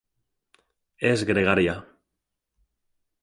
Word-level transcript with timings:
Es 1.09 1.23
gregaria. 1.31 1.75